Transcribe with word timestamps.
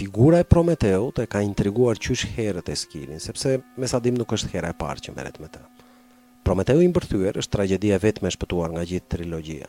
figura 0.00 0.38
e 0.38 0.44
Prometeut 0.46 1.18
e 1.18 1.26
ka 1.26 1.40
intriguar 1.42 1.98
qysh 1.98 2.28
herët 2.36 2.68
e 2.70 2.74
skilin, 2.78 3.18
sepse 3.18 3.50
me 3.82 3.86
sa 3.90 3.98
dim 3.98 4.14
nuk 4.14 4.30
është 4.36 4.52
hera 4.52 4.70
e 4.70 4.76
parë 4.78 5.02
që 5.04 5.14
meret 5.16 5.40
me 5.42 5.48
të. 5.50 5.62
Prometeu 6.46 6.78
i 6.78 6.86
mbërthyër 6.92 7.40
është 7.42 7.54
tragedia 7.56 7.98
vetë 8.04 8.22
me 8.22 8.30
shpëtuar 8.30 8.70
nga 8.76 8.84
gjithë 8.86 9.10
trilogjia. 9.16 9.66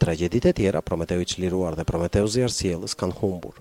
Tragedit 0.00 0.48
e 0.48 0.54
tjera, 0.56 0.80
Prometeu 0.80 1.20
i 1.20 1.28
qliruar 1.28 1.76
dhe 1.76 1.84
Prometeu 1.90 2.24
zjarë 2.32 2.56
sielës 2.56 2.96
kanë 2.96 3.18
humbur. 3.20 3.60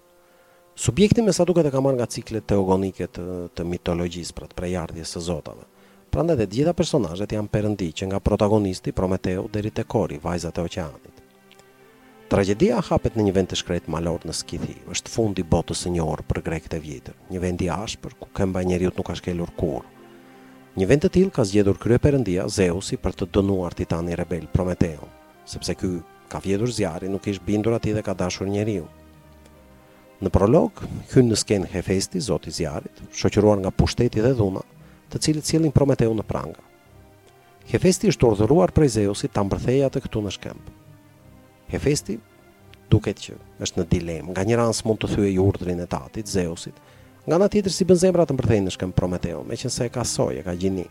Subjektin 0.79 1.27
me 1.27 1.35
sa 1.35 1.43
duke 1.43 1.59
të 1.67 1.73
kamar 1.75 1.99
nga 1.99 2.07
ciklet 2.07 2.47
teogonike 2.47 3.11
të, 3.11 3.27
të 3.51 3.67
mitologjis 3.73 4.31
për 4.37 4.47
të 4.53 4.59
prejardhje 4.61 5.03
së 5.11 5.25
zotave, 5.27 5.67
Prandaj 6.11 6.39
dhe 6.39 6.47
gjitha 6.55 6.71
personajet 6.75 7.35
janë 7.35 7.51
përëndi 7.51 7.91
që 7.95 8.09
nga 8.13 8.23
protagonisti 8.23 8.95
Prometeu 8.95 9.49
dheri 9.51 9.75
të 9.75 9.83
kori, 9.91 10.23
vajzat 10.23 10.55
e 10.59 10.65
oqeanit. 10.71 11.17
Tragedia 12.31 12.77
hapet 12.79 13.17
në 13.19 13.25
një 13.27 13.31
vend 13.35 13.49
të 13.51 13.57
shkretë 13.59 13.91
malor 13.91 14.23
në 14.23 14.31
Skithi, 14.37 14.77
është 14.93 15.11
fundi 15.11 15.43
botës 15.43 15.81
së 15.83 15.89
njohur 15.91 16.21
për 16.29 16.37
grekët 16.45 16.77
e 16.77 16.77
vjetër, 16.79 17.17
një 17.27 17.41
vend 17.43 17.63
i 17.65 17.67
ashpër 17.73 18.13
ku 18.21 18.29
kemba 18.37 18.61
e 18.63 18.67
njerëzit 18.69 18.95
nuk 19.01 19.07
ka 19.09 19.15
shkelur 19.19 19.51
kurrë. 19.59 19.89
Një 20.79 20.87
vend 20.93 21.03
të 21.03 21.09
tillë 21.17 21.33
ka 21.35 21.43
zgjedhur 21.43 21.75
kryeperëndia 21.83 22.45
Zeusi 22.47 22.95
për 23.03 23.17
të 23.19 23.27
dënuar 23.35 23.75
titanin 23.75 24.15
rebel 24.21 24.47
Prometeu, 24.47 25.09
sepse 25.43 25.75
ky 25.75 25.89
ka 26.31 26.39
vjedhur 26.45 26.71
zjarri, 26.71 27.11
nuk 27.11 27.27
ish 27.27 27.43
bindur 27.43 27.75
atij 27.75 27.99
dhe 27.99 28.05
ka 28.07 28.15
dashur 28.23 28.47
njeriu. 28.47 28.87
Në 30.23 30.31
prolog 30.31 30.85
hyn 31.11 31.27
në 31.33 31.41
skenë 31.43 31.71
Hefesti, 31.75 32.23
zoti 32.31 32.47
i 32.53 32.61
zjarrit, 32.61 33.03
shoqëruar 33.11 33.59
nga 33.59 33.75
pushteti 33.75 34.23
dhe 34.23 34.31
dhuna, 34.39 34.63
të 35.11 35.19
cilët 35.27 35.51
sjellin 35.51 35.75
Prometeun 35.75 36.15
në 36.23 36.29
prangë. 36.31 36.63
Hefesti 37.75 38.07
është 38.15 38.29
urdhëruar 38.31 38.71
prej 38.71 38.93
Zeusit 39.01 39.35
ta 39.35 39.43
mbërthejë 39.43 39.91
atë 39.91 40.07
këtu 40.07 40.23
në 40.29 40.39
shkëmbë. 40.39 40.77
Hefesti 41.71 42.17
duket 42.91 43.21
që 43.23 43.37
është 43.63 43.79
në 43.81 43.85
dilemë. 43.91 44.33
Nga 44.35 44.43
një 44.49 44.57
rans 44.59 44.81
mund 44.85 44.99
të 45.01 45.13
thyej 45.13 45.37
urdhrin 45.41 45.79
e 45.79 45.87
tatit 45.89 46.27
Zeusit. 46.27 46.75
Nga 47.25 47.37
ana 47.37 47.47
tjetër 47.51 47.73
si 47.75 47.85
bën 47.87 48.01
të 48.01 48.35
mbërthejnë 48.35 48.67
në 48.67 48.73
shkëm 48.75 48.91
Prometeu, 48.97 49.43
meqense 49.47 49.85
e 49.87 49.93
ka 49.93 50.03
soje, 50.05 50.43
ka 50.43 50.55
gjini. 50.55 50.83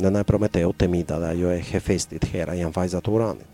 Në 0.00 0.10
nëj 0.10 0.24
Prometeu, 0.26 0.72
Temida 0.72 1.18
dhe 1.22 1.32
ajo 1.34 1.52
e 1.54 1.60
Hefestit 1.70 2.24
Hera 2.32 2.54
janë 2.58 2.74
vajzat 2.74 3.06
Uranit. 3.08 3.50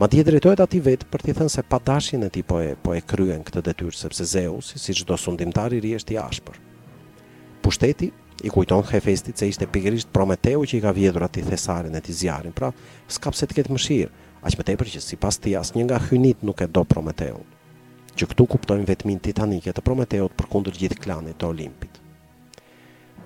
Ma 0.00 0.08
tjetër 0.12 0.36
i 0.36 0.42
tojt 0.44 0.60
ati 0.60 0.82
vetë 0.84 1.06
për 1.08 1.22
t'i 1.24 1.34
thënë 1.38 1.52
se 1.54 1.62
pa 1.64 1.78
dashin 1.80 2.26
e 2.26 2.30
ti 2.30 2.42
po 2.44 2.58
e, 2.60 2.74
po 2.76 2.92
e 2.92 3.00
kryen 3.00 3.44
këtë 3.46 3.62
detyrë, 3.70 3.94
sepse 3.96 4.26
Zeus, 4.28 4.74
si 4.76 4.92
qdo 4.92 5.16
sundimtar 5.16 5.72
i 5.72 5.80
rjesht 5.80 6.12
i 6.12 6.18
ashpër. 6.20 6.58
Pushteti 7.64 8.10
i 8.44 8.52
kujton 8.52 8.84
Hefestit 8.90 9.38
se 9.40 9.48
ishte 9.48 9.68
pikërisht 9.72 10.12
Prometeu 10.12 10.66
që 10.68 10.76
i 10.76 10.84
ka 10.84 10.92
vjedhur 10.92 11.24
ati 11.24 11.44
thesarin 11.48 11.96
e 11.96 12.04
ti 12.04 12.12
zjarin, 12.12 12.52
pra 12.52 12.74
s'ka 13.08 13.32
pse 13.32 13.48
t'ket 13.48 13.72
mëshirë, 13.72 14.12
aq 14.46 14.56
më 14.60 14.66
tepër 14.70 14.90
që 14.94 15.00
sipas 15.02 15.36
ti 15.42 15.54
asnjë 15.58 15.84
nga 15.88 15.98
hynit 16.08 16.42
nuk 16.46 16.60
e 16.62 16.66
do 16.70 16.82
Prometeu. 16.86 17.38
Që 18.16 18.28
këtu 18.30 18.44
kuptojmë 18.54 18.86
vetmin 18.88 19.18
titanike 19.20 19.72
të 19.74 19.82
Prometeut 19.84 20.36
përkundër 20.38 20.78
gjithë 20.80 20.98
klanit 21.02 21.36
të 21.40 21.48
Olimpit. 21.50 21.98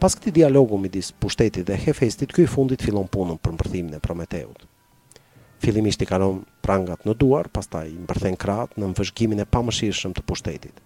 Pas 0.01 0.17
këtij 0.17 0.33
dialogu 0.39 0.79
midis 0.81 1.13
pushtetit 1.21 1.67
dhe 1.69 1.77
Hefestit, 1.83 2.33
ky 2.33 2.47
fundit 2.49 2.81
fillon 2.83 3.05
punën 3.13 3.37
për 3.39 3.53
mbërthimin 3.59 3.99
e 3.99 4.01
Prometeut. 4.01 4.65
Fillimisht 5.61 6.01
i 6.01 6.09
kalon 6.09 6.41
prangat 6.65 7.05
në 7.05 7.15
duar, 7.21 7.51
pastaj 7.53 7.91
i 7.93 7.99
mbërthen 8.01 8.39
krahët 8.41 8.79
në 8.81 8.89
vëzhgimin 8.97 9.45
e 9.45 9.51
pamëshirshëm 9.53 10.17
të 10.17 10.25
pushtetit. 10.25 10.77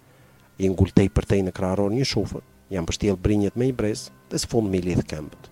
I 0.58 0.66
ngultej 0.72 1.12
përtej 1.14 1.44
në 1.46 1.54
kraror 1.54 1.94
një 1.94 2.08
shufër, 2.10 2.42
i 2.74 2.74
përshtjell 2.82 3.20
brinjët 3.22 3.54
me 3.60 3.70
i 3.70 3.72
brez 3.76 4.08
dhe 4.32 4.38
sfond 4.42 4.66
mi 4.72 4.82
lidh 4.82 5.06
këmbët. 5.06 5.46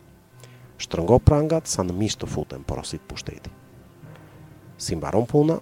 Shtrëngo 0.82 1.22
prangat 1.22 1.70
sa 1.70 1.86
në 1.86 1.94
mish 2.02 2.18
të 2.18 2.26
futen 2.34 2.66
porosit 2.66 3.04
pushtetit 3.06 3.50
si 4.76 4.94
mbaron 4.96 5.26
puna, 5.28 5.58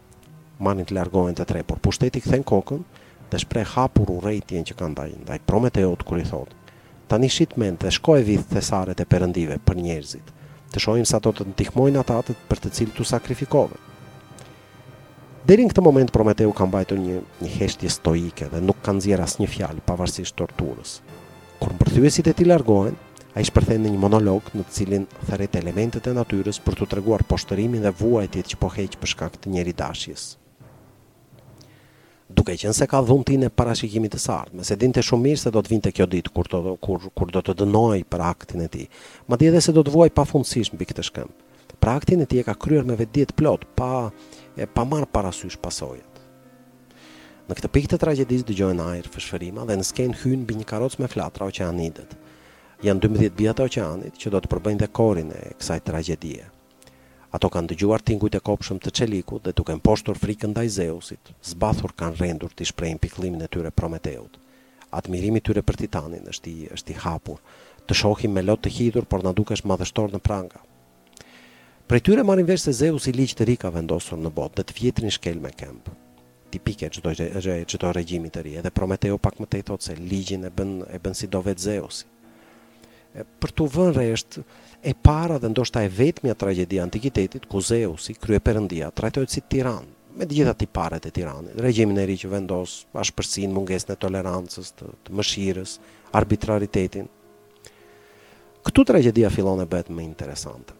marrin 0.60 0.86
të 0.86 0.94
largohen 0.96 1.34
të 1.36 1.46
tre, 1.48 1.62
por 1.64 1.80
pushteti 1.82 2.22
kthen 2.22 2.44
kokën 2.46 2.82
dhe 3.30 3.38
shpre 3.42 3.64
hapur 3.74 4.10
u 4.10 4.18
rejtjen 4.24 4.64
që 4.68 4.76
kanë 4.78 4.98
dajnë, 4.98 5.22
ndaj 5.24 5.40
i 5.40 5.46
prometeot 5.46 6.04
kër 6.06 6.22
i 6.22 6.26
thotë, 6.28 6.58
ta 7.08 7.18
një 7.18 7.30
shqit 7.30 7.56
mend 7.60 7.80
dhe 7.84 7.92
shko 7.96 8.16
e 8.20 8.24
vithë 8.26 8.54
thesaret 8.56 9.00
e 9.00 9.06
përëndive 9.10 9.60
për 9.66 9.78
njerëzit, 9.82 10.32
të 10.72 10.82
shohim 10.84 11.06
sa 11.08 11.18
të 11.18 11.30
të 11.32 11.46
ndihmojnë 11.48 11.58
tihmojnë 11.62 12.02
atatët 12.02 12.42
për 12.50 12.62
të 12.64 12.72
cilë 12.78 12.96
të 12.98 13.06
sakrifikove. 13.12 13.78
Deri 15.46 15.64
në 15.64 15.70
këtë 15.72 15.82
moment, 15.82 16.10
Prometeu 16.12 16.52
kanë 16.52 16.68
mbajtur 16.68 16.98
një, 17.00 17.14
një 17.42 17.50
heshtje 17.56 17.88
stoike 17.90 18.50
dhe 18.52 18.60
nuk 18.60 18.82
kanë 18.84 19.00
zjerë 19.06 19.22
as 19.24 19.38
një 19.40 19.48
fjalë 19.48 19.80
pavarësisht 19.88 20.36
torturës. 20.36 20.98
Kur 21.60 21.72
më 21.78 22.06
e 22.06 22.34
ti 22.36 22.44
largohen, 22.44 22.94
A 23.30 23.38
ishtë 23.42 23.54
përthejnë 23.60 23.90
një 23.94 23.98
monolog 24.02 24.46
në 24.58 24.64
të 24.66 24.72
cilin 24.74 25.04
thërrit 25.28 25.54
elementet 25.60 26.06
e 26.10 26.12
natyres 26.16 26.58
për 26.64 26.78
të 26.80 26.86
treguar 26.96 27.22
poshtërimin 27.30 27.84
dhe 27.86 27.92
vuajtit 28.00 28.48
që 28.52 28.56
po 28.58 28.70
heqë 28.74 28.98
për 29.04 29.10
shkak 29.12 29.36
të 29.44 29.52
njeri 29.54 29.74
dashjes. 29.78 30.24
Duke 32.30 32.54
qenë 32.58 32.74
se 32.78 32.86
ka 32.90 32.98
dhunë 33.06 33.26
ti 33.28 33.36
në 33.42 33.50
parashikimit 33.58 34.12
të 34.16 34.18
sartë, 34.24 34.56
me 34.58 34.66
se 34.66 34.76
din 34.78 34.92
të 34.94 35.02
shumë 35.06 35.26
mirë 35.28 35.40
se 35.44 35.50
do 35.54 35.62
të 35.62 35.70
vinë 35.72 35.84
të 35.86 35.92
kjo 35.98 36.06
ditë 36.10 36.32
kur, 36.34 36.50
kur, 36.82 37.06
kur 37.18 37.30
do 37.34 37.42
të 37.46 37.54
dënoj 37.62 38.00
për 38.14 38.24
aktin 38.32 38.62
e 38.66 38.68
ti, 38.70 38.84
ma 39.30 39.38
dhe 39.38 39.50
dhe 39.54 39.62
se 39.66 39.74
do 39.78 39.82
të 39.86 39.94
vuaj 39.94 40.10
pa 40.18 40.24
fundësish 40.32 40.70
në 40.74 40.78
bikë 40.82 40.98
të 41.00 41.06
shkëm. 41.10 41.30
Për 41.80 41.90
aktin 41.94 42.22
e 42.22 42.28
ti 42.30 42.38
e 42.42 42.46
ka 42.46 42.56
kryer 42.60 42.86
me 42.86 42.98
vetë 42.98 43.30
plot, 43.38 43.66
pa, 43.78 44.10
e, 44.58 44.66
pa 44.66 44.84
marë 44.86 45.10
parasysh 45.16 45.58
pasojet. 45.62 46.22
Në 47.50 47.58
këtë 47.58 47.70
pikë 47.76 47.90
të 47.94 47.98
tragedisë 48.04 48.46
dëgjojnë 48.50 48.88
ajër, 48.92 49.10
fëshfërima 49.14 49.66
dhe 49.70 49.78
në 49.80 49.86
skenë 49.90 50.20
hynë 50.22 50.46
bëj 50.50 50.60
një 50.62 50.68
karocë 50.74 51.02
me 51.02 51.10
flatra 51.10 51.50
o 51.50 51.54
që 51.56 51.66
anidet 51.66 52.14
janë 52.84 53.02
12 53.04 53.36
bia 53.36 53.52
të 53.52 53.64
oqeanit 53.66 54.16
që 54.20 54.30
do 54.32 54.40
të 54.40 54.48
përbëjnë 54.54 54.80
dhe 54.82 54.88
korin 54.96 55.30
e 55.36 55.40
kësaj 55.60 55.80
tragedie. 55.84 56.46
Ato 57.36 57.50
kanë 57.52 57.70
dëgjuar 57.74 58.02
tingujt 58.02 58.34
e 58.34 58.40
kopshëm 58.42 58.80
të 58.82 58.92
Çelikut 59.00 59.44
dhe 59.44 59.52
duke 59.56 59.76
mposhtur 59.78 60.18
frikën 60.18 60.50
ndaj 60.54 60.70
Zeusit, 60.78 61.30
zbathur 61.46 61.92
kanë 61.96 62.18
rendur 62.24 62.54
të 62.56 62.66
shprehin 62.72 62.98
piklimin 62.98 63.44
e 63.44 63.48
tyre 63.52 63.70
Prometeut. 63.70 64.38
Admirimi 64.90 65.38
i 65.38 65.44
tyre 65.46 65.62
për 65.62 65.78
Titanin 65.84 66.24
është 66.32 66.50
i 66.50 66.66
është 66.74 66.94
i 66.94 66.98
hapur. 67.04 67.36
Të 67.86 67.96
shohim 68.00 68.32
me 68.34 68.42
lot 68.42 68.64
të 68.64 68.72
hidhur, 68.74 69.06
por 69.06 69.22
na 69.22 69.30
dukesh 69.34 69.62
madhështor 69.66 70.10
në 70.12 70.18
pranga. 70.26 70.62
Prej 71.90 72.00
tyre 72.06 72.24
marrin 72.26 72.46
vesh 72.48 72.64
se 72.66 72.74
Zeus 72.80 73.06
i 73.10 73.14
ligj 73.14 73.36
të 73.38 73.46
ri 73.48 73.56
ka 73.60 73.70
vendosur 73.74 74.18
në 74.22 74.32
botë 74.34 74.58
dhe 74.60 74.66
të 74.70 74.76
fjetrin 74.80 75.14
shkel 75.14 75.38
me 75.42 75.52
kempë. 75.62 75.94
Tipike 76.50 76.88
çdo 76.96 77.12
çdo 77.70 77.94
regjimi 77.94 78.30
të 78.34 78.42
ri, 78.42 78.56
edhe 78.58 78.74
Prometeu 78.74 79.18
pak 79.18 79.38
më 79.38 79.46
tej 79.52 79.66
thotë 79.70 79.86
se 79.86 79.94
ligjin 80.10 80.48
e 80.48 80.50
bën 80.50 80.80
e 80.90 80.98
bën 80.98 81.14
si 81.14 81.30
do 81.30 81.42
vet 81.46 81.62
Zeusi 81.62 82.08
për 83.12 83.50
të 83.56 83.64
vënë 83.74 84.12
e 84.82 84.92
para 84.94 85.38
dhe 85.40 85.50
ndoshta 85.52 85.82
e 85.84 85.90
vetmja 85.92 86.34
tragjedi 86.34 86.80
antikitetit, 86.80 87.46
ku 87.46 87.58
i 87.60 88.14
krye 88.14 88.40
përëndia, 88.40 88.90
trajtohet 88.92 89.30
si 89.30 89.40
tiran 89.40 89.84
me 90.16 90.26
të 90.26 90.34
gjitha 90.34 90.54
tiparet 90.54 91.06
e 91.06 91.10
tiranit. 91.10 91.54
Regjimin 91.60 91.98
e 91.98 92.04
ri 92.06 92.16
që 92.18 92.28
vendos 92.28 92.84
ashpërsinë, 92.98 93.52
mungesën 93.54 93.92
e 93.92 93.96
tolerancës, 93.96 94.72
të, 94.76 94.86
të 95.06 95.14
mëshirës, 95.16 95.76
arbitraritetin. 96.18 97.06
Ktu 98.66 98.84
tragjedia 98.84 99.30
fillon 99.30 99.62
e 99.62 99.68
bëhet 99.70 99.88
më 99.88 100.02
interesante. 100.04 100.74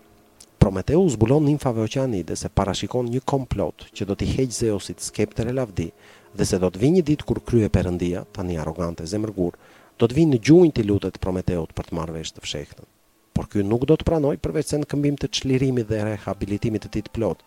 Prometeu 0.61 1.01
zbulon 1.09 1.45
nimfave 1.47 1.79
infave 1.79 1.87
oqeanide 1.87 2.37
se 2.37 2.51
parashikon 2.51 3.07
një 3.09 3.23
komplot 3.25 3.87
që 3.97 4.07
do 4.11 4.17
t'i 4.19 4.29
heqë 4.29 4.53
Zeusit 4.53 5.01
skepter 5.01 5.49
e 5.49 5.55
lavdi 5.57 5.87
dhe 6.37 6.45
se 6.45 6.59
do 6.61 6.69
t'vi 6.69 6.91
një 6.97 7.05
dit 7.09 7.23
kur 7.23 7.41
krye 7.41 7.71
përëndia, 7.73 8.25
ta 8.35 8.43
një 8.45 8.59
arogante 8.61 9.07
zemërgur, 9.09 9.57
do 10.01 10.09
të 10.09 10.17
vinë 10.17 10.35
në 10.35 10.45
gjunjë 10.49 10.73
të 10.79 10.85
lutet 10.89 11.19
Prometeut 11.21 11.75
për 11.77 11.91
të 11.91 11.97
marrë 11.99 12.15
vesh 12.17 12.33
të 12.33 12.43
fshehtën. 12.47 12.87
Por 13.37 13.49
ky 13.53 13.61
nuk 13.67 13.83
do 13.89 13.97
të 14.01 14.07
pranoj 14.09 14.35
përveç 14.43 14.71
se 14.73 14.79
në 14.81 14.89
këmbim 14.89 15.19
të 15.21 15.29
çlirimit 15.39 15.91
dhe 15.91 16.01
rehabilitimit 16.07 16.87
të 16.87 16.91
tij 16.95 17.03
të 17.07 17.13
plot, 17.19 17.45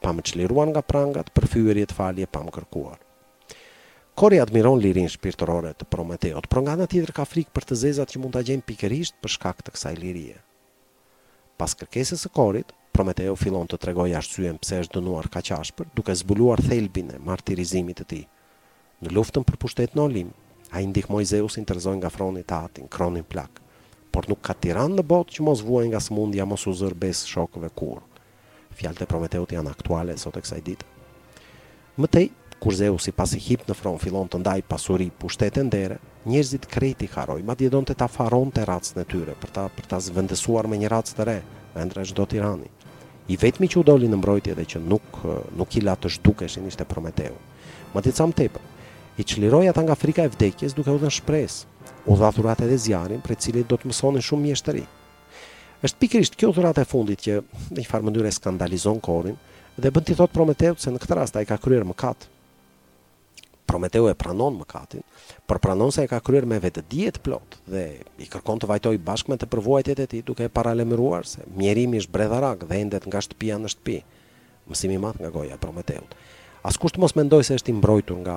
pa 0.00 0.14
më 0.16 0.24
çliruar 0.30 0.70
nga 0.72 0.80
prangat 0.92 1.28
për 1.36 1.48
fyerje 1.52 1.90
të 1.90 1.98
falje 2.00 2.26
pa 2.32 2.40
më 2.46 2.54
kërkuar. 2.56 2.98
Kori 4.18 4.40
admiron 4.40 4.80
lirin 4.82 5.08
shpirtërore 5.12 5.72
të 5.76 5.86
Prometeut, 5.92 6.48
por 6.48 6.60
nga 6.64 6.74
ana 6.74 6.88
tjetër 6.88 7.12
ka 7.16 7.24
frikë 7.28 7.52
për 7.56 7.68
të 7.68 7.78
zezat 7.84 8.10
që 8.12 8.20
mund 8.20 8.34
ta 8.36 8.42
gjejnë 8.44 8.66
pikërisht 8.68 9.16
për 9.20 9.34
shkak 9.36 9.60
të 9.64 9.76
kësaj 9.76 9.94
lirie. 10.00 10.36
Pas 11.60 11.76
kërkesës 11.76 12.24
së 12.26 12.32
Korit, 12.36 12.72
Prometeu 12.96 13.36
fillon 13.38 13.68
të 13.68 13.78
tregojë 13.80 14.16
arsyen 14.18 14.58
pse 14.60 14.80
është 14.86 14.98
dënuar 14.98 15.28
kaq 15.32 15.52
ashpër, 15.56 15.88
duke 15.96 16.16
zbuluar 16.16 16.60
thelbin 16.64 17.12
e 17.16 17.20
martirizimit 17.22 18.00
të 18.02 18.08
tij. 18.12 18.24
Në 19.04 19.14
luftën 19.16 19.44
për 19.48 19.60
pushtet 19.62 19.96
në 19.96 20.04
Olimpit, 20.08 20.48
A 20.70 20.78
i 20.80 20.86
ndihmoj 20.86 21.26
Zeusin 21.26 21.66
të 21.66 21.76
nga 21.98 22.10
froni 22.14 22.42
të 22.46 22.54
atin, 22.64 22.88
kronin 22.88 23.24
plak. 23.26 23.58
Por 24.12 24.26
nuk 24.30 24.40
ka 24.42 24.54
tiran 24.54 24.94
në 24.94 25.02
botë 25.02 25.34
që 25.36 25.42
mos 25.46 25.62
vuaj 25.66 25.86
nga 25.88 26.00
smundja 26.02 26.44
mos 26.46 26.66
u 26.66 26.72
zërbes 26.74 27.24
shokëve 27.26 27.70
kur. 27.74 28.00
Fjallët 28.78 29.02
e 29.02 29.06
Prometeut 29.10 29.52
janë 29.54 29.70
aktuale 29.74 30.14
sot 30.18 30.38
e 30.38 30.42
kësaj 30.42 30.62
ditë. 30.66 30.86
Mëtej, 31.98 32.30
kur 32.62 32.74
i 33.08 33.14
pas 33.16 33.32
i 33.34 33.40
hip 33.40 33.60
në 33.68 33.74
fron 33.74 33.98
filon 33.98 34.28
të 34.28 34.38
ndaj 34.38 34.62
pasuri 34.68 35.10
e 35.40 35.62
ndere, 35.62 35.98
njerëzit 36.26 36.66
kreti 36.70 37.06
haroj, 37.06 37.42
ma 37.42 37.54
djedon 37.54 37.84
të 37.84 37.94
ta 37.94 38.06
faron 38.08 38.50
të 38.50 38.66
racën 38.66 39.00
e 39.00 39.04
tyre, 39.04 39.34
për 39.42 39.50
ta, 39.52 39.66
për 39.74 39.84
ta 39.88 39.98
zvëndesuar 40.00 40.66
me 40.70 40.76
një 40.78 40.88
racë 40.90 41.16
të 41.16 41.24
re, 41.24 41.38
me 41.74 41.84
ndre 41.84 42.04
shdo 42.04 42.26
tirani. 42.26 42.68
I 43.30 43.36
vetmi 43.38 43.66
që 43.70 43.78
u 43.78 43.82
doli 43.82 44.08
në 44.10 44.18
mbrojtje 44.22 44.54
dhe 44.54 44.64
që 44.74 44.82
nuk, 44.86 45.22
nuk 45.56 45.76
i 45.76 45.80
latë 45.86 46.10
shdukeshin 46.16 46.66
ishte 46.70 46.84
Prometeu. 46.86 47.34
Ma 47.94 48.02
djetë 48.02 48.26
tepër, 48.36 48.64
i 49.18 49.24
çliroi 49.24 49.66
ata 49.68 49.82
nga 49.82 49.94
frika 49.94 50.22
e 50.24 50.30
vdekjes 50.30 50.74
duke 50.76 50.92
u 50.94 50.98
dhënë 51.00 51.16
shpresë. 51.18 51.66
U 52.08 52.14
dha 52.16 52.30
e 52.32 52.56
edhe 52.64 52.78
zjarin, 52.78 53.20
për 53.20 53.34
cilin 53.38 53.66
do 53.68 53.76
të 53.76 53.90
mësonin 53.90 54.22
shumë 54.24 54.46
mjeshtëri. 54.46 54.84
Êshtë 55.84 55.98
pikrisht, 56.00 56.36
kjo 56.36 56.52
dhuratë 56.52 56.82
e 56.84 56.88
fundit 56.88 57.20
që 57.26 57.40
në 57.72 57.82
një 57.82 57.88
farë 57.88 58.32
skandalizon 58.36 59.00
Korin 59.00 59.36
dhe 59.78 59.90
bën 59.90 60.04
ti 60.04 60.14
thot 60.14 60.32
Prometeu 60.32 60.74
se 60.76 60.90
në 60.92 60.98
këtë 61.00 61.16
rast 61.16 61.36
ai 61.36 61.46
ka 61.46 61.58
kryer 61.58 61.84
mëkat. 61.88 62.28
Prometeu 63.66 64.08
e 64.10 64.14
pranon 64.18 64.56
mëkatin, 64.58 65.02
por 65.46 65.58
pranon 65.62 65.92
se 65.94 66.00
ai 66.02 66.08
ka 66.10 66.18
kryer 66.20 66.42
me 66.44 66.58
vetë 66.58 66.82
dijet 66.90 67.20
plot 67.22 67.60
dhe 67.70 67.84
i 68.18 68.26
kërkon 68.26 68.58
të 68.58 68.66
vajtoj 68.66 68.96
bashkë 68.98 69.30
me 69.30 69.36
të 69.38 69.46
përvojtet 69.52 70.00
e 70.02 70.06
tij 70.10 70.24
duke 70.26 70.44
e 70.44 70.50
paralajmëruar 70.50 71.26
se 71.30 71.46
mjerimi 71.54 72.00
është 72.02 72.12
bredharak 72.16 72.64
dhe 72.66 72.80
ndet 72.88 73.06
nga 73.06 73.22
shtëpia 73.22 73.60
në 73.62 73.70
shtëpi. 73.74 74.00
Mësimi 74.66 74.98
i 74.98 75.02
madh 75.04 75.22
nga 75.22 75.30
goja 75.30 75.60
Prometeut. 75.62 76.16
Askusht 76.62 76.98
mos 77.00 77.14
mendoj 77.16 77.40
se 77.48 77.54
është 77.56 77.72
i 77.72 77.74
mbrojtur 77.78 78.18
nga 78.20 78.34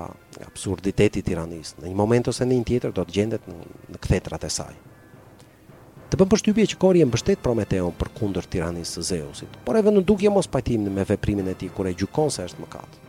absurditeti 0.47 1.19
i 1.19 1.35
Në 1.35 1.83
një 1.89 1.93
moment 1.99 2.27
ose 2.31 2.45
në 2.47 2.59
një 2.59 2.63
tjetër 2.69 2.91
do 2.95 3.03
të 3.03 3.11
gjendet 3.17 3.47
në, 3.47 3.53
në 3.91 3.99
kthetrat 4.05 4.43
e 4.43 4.49
saj. 4.49 4.75
Të 6.09 6.17
bën 6.21 6.29
përshtypje 6.31 6.67
që 6.71 6.79
Kori 6.79 7.01
e 7.01 7.05
mbështet 7.09 7.43
Prometeun 7.43 7.91
përkundër 7.99 8.47
tiranisë 8.53 8.95
së 9.01 9.03
Zeusit, 9.09 9.49
por 9.67 9.75
edhe 9.81 9.91
në 9.97 10.05
dukje 10.07 10.29
mos 10.31 10.47
pajtim 10.47 10.87
me 10.95 11.03
veprimin 11.09 11.49
e 11.51 11.55
tij 11.59 11.73
kur 11.75 11.87
e 11.91 11.95
gjykon 11.99 12.31
se 12.31 12.47
është 12.47 12.63
mëkat. 12.63 13.02